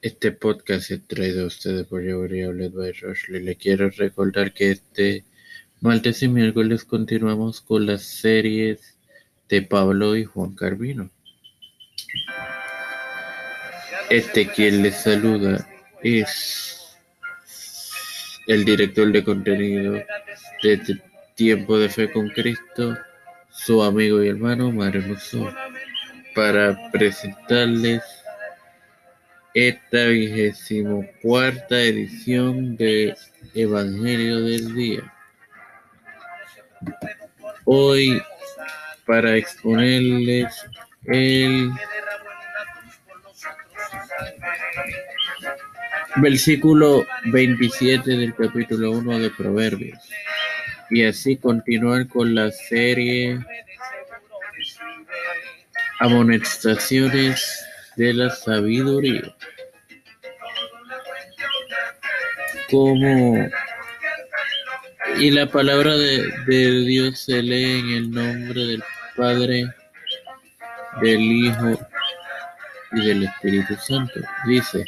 Este 0.00 0.30
podcast 0.30 0.92
es 0.92 1.04
traído 1.08 1.42
a 1.42 1.46
ustedes 1.48 1.84
por 1.88 2.04
Jeffrey 2.04 2.42
Led 2.52 2.70
by 2.70 2.92
Roshley. 2.92 3.42
Le 3.42 3.56
quiero 3.56 3.90
recordar 3.90 4.52
que 4.52 4.70
este 4.70 5.24
martes 5.80 6.22
y 6.22 6.28
miércoles 6.28 6.84
continuamos 6.84 7.60
con 7.60 7.84
las 7.84 8.02
series 8.02 8.96
de 9.48 9.62
Pablo 9.62 10.16
y 10.16 10.22
Juan 10.22 10.54
Carvino. 10.54 11.10
Este 14.08 14.46
quien 14.46 14.84
les 14.84 15.02
saluda 15.02 15.68
es 16.04 16.96
el 18.46 18.64
director 18.64 19.10
de 19.10 19.24
contenido 19.24 19.94
de 20.62 21.00
Tiempo 21.34 21.76
de 21.76 21.88
Fe 21.88 22.12
con 22.12 22.28
Cristo, 22.28 22.96
su 23.50 23.82
amigo 23.82 24.22
y 24.22 24.28
hermano 24.28 24.70
Mario 24.70 25.02
Musso, 25.08 25.52
para 26.36 26.88
presentarles 26.92 28.04
esta 29.54 30.06
vigésimo 30.06 31.06
cuarta 31.22 31.80
edición 31.80 32.76
de 32.76 33.16
Evangelio 33.54 34.42
del 34.42 34.74
Día. 34.74 35.14
Hoy 37.64 38.22
para 39.06 39.36
exponerles 39.36 40.46
el 41.04 41.70
versículo 46.16 47.06
27 47.26 48.10
del 48.10 48.34
capítulo 48.34 48.92
1 48.92 49.18
de 49.18 49.30
Proverbios 49.30 49.98
y 50.90 51.04
así 51.04 51.36
continuar 51.36 52.06
con 52.08 52.34
la 52.34 52.50
serie 52.50 53.38
amonestaciones 56.00 57.67
de 57.98 58.14
la 58.14 58.30
sabiduría. 58.30 59.34
Como 62.70 63.48
y 65.18 65.30
la 65.32 65.46
palabra 65.46 65.96
de, 65.96 66.84
Dios 66.84 67.18
se 67.18 67.42
lee 67.42 67.80
en 67.80 67.88
el 67.90 68.10
nombre 68.12 68.66
del 68.66 68.84
Padre, 69.16 69.64
del 71.02 71.20
Hijo 71.20 71.76
y 72.92 73.04
del 73.04 73.24
Espíritu 73.24 73.74
Santo. 73.84 74.20
Dice, 74.46 74.84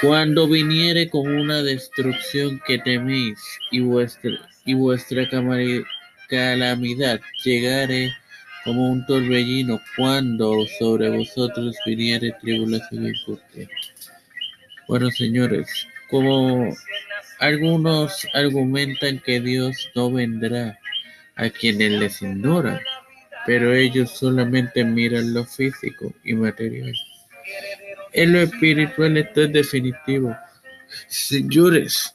cuando 0.00 0.48
viniere 0.48 1.08
con 1.08 1.28
una 1.28 1.62
destrucción 1.62 2.60
que 2.66 2.78
teméis 2.78 3.38
y 3.70 3.78
vuestra, 3.78 4.32
y 4.64 4.74
vuestra 4.74 5.28
calamidad 6.28 7.20
llegare 7.44 8.12
como 8.64 8.90
un 8.90 9.04
torbellino 9.06 9.80
cuando 9.96 10.66
sobre 10.78 11.10
vosotros 11.10 11.76
viniere 11.86 12.34
tribulación 12.40 13.04
y 13.04 13.08
angustia. 13.08 13.68
Bueno, 14.88 15.10
señores, 15.10 15.86
como 16.10 16.74
algunos 17.40 18.26
argumentan 18.34 19.20
que 19.20 19.40
Dios 19.40 19.90
no 19.94 20.10
vendrá 20.10 20.78
a 21.36 21.50
quienes 21.50 21.92
les 21.92 22.22
ignoran, 22.22 22.80
pero 23.46 23.74
ellos 23.74 24.10
solamente 24.10 24.84
miran 24.84 25.34
lo 25.34 25.44
físico 25.44 26.12
y 26.24 26.34
material. 26.34 26.94
En 28.12 28.32
lo 28.32 28.40
espiritual 28.40 29.16
esto 29.16 29.42
es 29.42 29.52
definitivo. 29.52 30.36
Señores, 31.08 32.14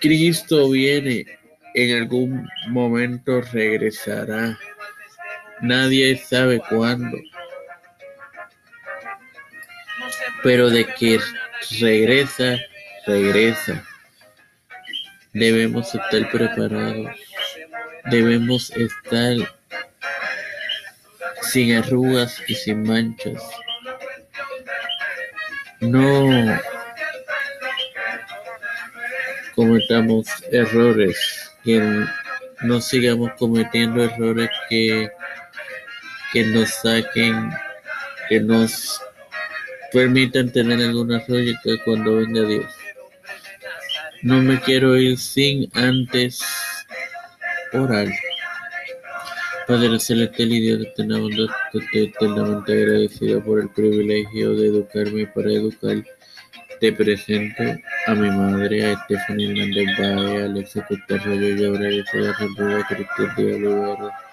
Cristo 0.00 0.70
viene, 0.70 1.24
en 1.74 1.96
algún 1.96 2.48
momento 2.68 3.40
regresará. 3.40 4.58
Nadie 5.60 6.16
sabe 6.16 6.60
cuándo. 6.68 7.16
Pero 10.42 10.70
de 10.70 10.86
que 10.86 11.20
regresa, 11.80 12.58
regresa. 13.06 13.84
Debemos 15.32 15.94
estar 15.94 16.30
preparados. 16.30 17.10
Debemos 18.10 18.70
estar 18.70 19.36
sin 21.42 21.74
arrugas 21.76 22.42
y 22.46 22.54
sin 22.54 22.82
manchas. 22.82 23.42
No 25.80 26.58
cometamos 29.54 30.26
errores, 30.50 31.50
que 31.62 32.04
no 32.62 32.80
sigamos 32.80 33.32
cometiendo 33.38 34.02
errores 34.02 34.50
que 34.68 35.10
que 36.34 36.44
nos 36.46 36.68
saquen, 36.68 37.48
que 38.28 38.40
nos 38.40 39.00
permitan 39.92 40.50
tener 40.50 40.80
alguna 40.80 41.20
que 41.62 41.78
cuando 41.84 42.16
venga 42.16 42.42
Dios. 42.42 42.66
No 44.22 44.42
me 44.42 44.60
quiero 44.60 44.96
ir 44.96 45.16
sin 45.16 45.70
antes 45.74 46.42
orar. 47.72 48.08
Padre 49.68 50.00
celestial 50.00 50.52
y 50.52 50.60
Dios 50.60 50.80
eternamente 52.02 52.72
agradecido 52.72 53.40
por 53.44 53.60
el 53.60 53.68
privilegio 53.70 54.56
de 54.56 54.66
educarme 54.66 55.28
para 55.28 55.52
educar. 55.52 56.02
Te 56.80 56.92
presento 56.92 57.62
a 58.06 58.14
mi 58.14 58.30
madre, 58.30 58.92
a 58.92 59.04
Stephanie 59.04 59.50
Hernández 59.50 59.86
Valle, 59.98 60.42
a 60.42 60.44
Alexia 60.46 60.86
Cotarroyo 60.86 61.54
y 61.54 61.64
ahora 61.64 61.90
yo 61.90 62.02
soy 62.10 62.26
a 62.26 62.34
Cristian 62.34 63.32
Oliveira. 63.36 64.24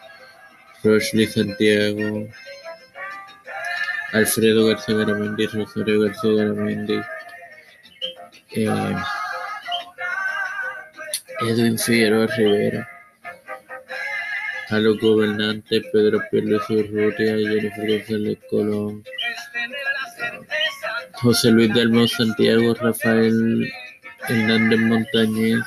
Rochley 0.84 1.28
Santiago, 1.28 2.28
Alfredo 4.14 4.66
García 4.66 4.96
Garamendi, 4.96 5.46
Rosario 5.46 6.02
García 6.02 6.32
Garamendi, 6.34 7.00
eh, 8.56 8.96
Edwin 11.42 11.78
Figueroa 11.78 12.26
Rivera, 12.36 12.90
a 14.70 14.80
los 14.80 15.00
gobernantes 15.00 15.84
Pedro 15.94 16.20
Pierluisi 16.32 16.78
Urrutia, 16.78 17.36
Jennifer 17.38 17.88
González 17.88 18.38
Colón, 18.50 19.04
José 21.22 21.52
Luis 21.52 21.72
Dalmau 21.74 22.08
Santiago, 22.08 22.74
Rafael 22.74 23.72
Hernández 24.28 24.80
Montañez, 24.80 25.62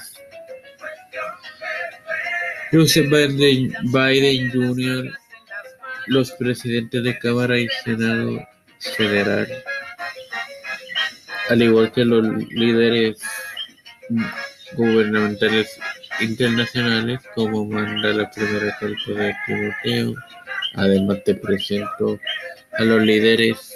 Joseph 2.72 3.08
Biden 3.08 4.50
Jr., 4.50 5.12
los 6.08 6.32
presidentes 6.32 7.04
de 7.04 7.18
Cámara 7.18 7.56
y 7.58 7.68
Senado 7.84 8.44
Federal, 8.96 9.46
al 11.50 11.62
igual 11.62 11.92
que 11.92 12.04
los 12.04 12.26
líderes 12.50 13.22
gubernamentales 14.72 15.78
internacionales, 16.20 17.20
como 17.36 17.64
manda 17.64 18.08
la 18.08 18.28
primera 18.28 18.76
carta 18.80 19.12
de 19.12 19.36
Timoteo. 19.46 20.14
Además, 20.74 21.18
te 21.24 21.36
presento 21.36 22.18
a 22.76 22.82
los 22.82 23.02
líderes 23.02 23.72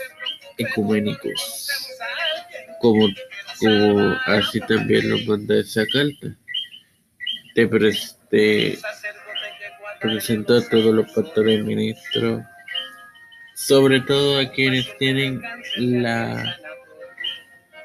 ecuménicos, 0.59 1.89
como, 2.81 3.09
así 4.27 4.61
también 4.61 5.09
lo 5.09 5.19
manda 5.27 5.59
esa 5.59 5.85
carta. 5.87 6.37
Te 7.55 7.67
presento 7.67 8.19
te 8.31 8.79
presento 10.01 10.57
a 10.57 10.69
todos 10.69 10.95
los 10.95 11.11
pastores 11.13 11.65
ministros, 11.65 12.43
sobre 13.55 14.01
todo 14.01 14.39
a 14.39 14.51
quienes 14.51 14.87
tienen 14.99 15.41
la 15.77 16.57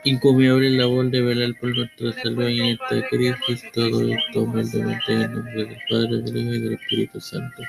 encomiable 0.06 0.70
labor 0.72 1.10
de 1.10 1.22
velar 1.22 1.60
por 1.60 1.76
nuestra 1.76 2.12
salud 2.22 2.48
en 2.48 2.66
esta 2.66 3.08
crisis, 3.10 3.64
todo 3.74 4.08
esto 4.14 4.42
humildemente 4.42 5.14
en 5.14 5.34
nombre 5.34 5.66
del 5.66 5.78
Padre, 5.90 6.22
del 6.22 6.38
Hijo 6.38 6.54
y 6.54 6.60
del 6.60 6.74
Espíritu 6.74 7.22
Santo. 7.22 7.64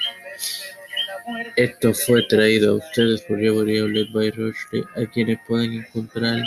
Esto 1.57 1.95
fue 1.95 2.23
traído 2.29 2.73
a 2.73 2.75
ustedes 2.77 3.23
por 3.23 3.39
Led 3.39 4.13
by 4.13 4.31
Rushdie, 4.31 4.85
a 4.97 5.07
quienes 5.11 5.39
pueden 5.47 5.73
encontrar 5.73 6.43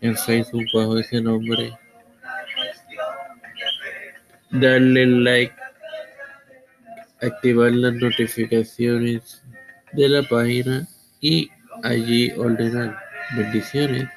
en 0.00 0.16
Facebook 0.16 0.64
bajo 0.72 0.98
ese 0.98 1.20
nombre. 1.20 1.72
Darle 4.50 5.06
like 5.06 5.54
activar 7.20 7.72
las 7.72 7.94
notificaciones 7.94 9.42
de 9.92 10.08
la 10.08 10.22
página 10.28 10.86
y 11.20 11.50
allí 11.82 12.32
ordenar. 12.32 12.98
Bendiciones. 13.36 14.08